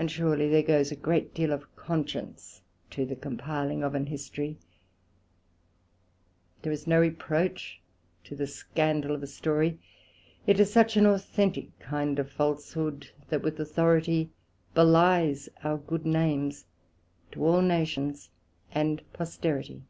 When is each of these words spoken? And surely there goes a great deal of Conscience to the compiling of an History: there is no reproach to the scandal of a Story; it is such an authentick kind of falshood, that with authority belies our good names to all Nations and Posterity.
And 0.00 0.10
surely 0.10 0.48
there 0.48 0.64
goes 0.64 0.90
a 0.90 0.96
great 0.96 1.32
deal 1.32 1.52
of 1.52 1.76
Conscience 1.76 2.60
to 2.90 3.06
the 3.06 3.14
compiling 3.14 3.84
of 3.84 3.94
an 3.94 4.06
History: 4.06 4.58
there 6.62 6.72
is 6.72 6.88
no 6.88 6.98
reproach 7.00 7.80
to 8.24 8.34
the 8.34 8.48
scandal 8.48 9.14
of 9.14 9.22
a 9.22 9.28
Story; 9.28 9.78
it 10.44 10.58
is 10.58 10.72
such 10.72 10.96
an 10.96 11.06
authentick 11.06 11.70
kind 11.78 12.18
of 12.18 12.32
falshood, 12.32 13.10
that 13.28 13.42
with 13.42 13.60
authority 13.60 14.32
belies 14.74 15.48
our 15.62 15.78
good 15.78 16.04
names 16.04 16.64
to 17.30 17.44
all 17.44 17.62
Nations 17.62 18.28
and 18.72 19.02
Posterity. 19.12 19.84